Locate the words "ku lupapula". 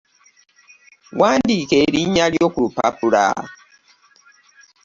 2.53-3.25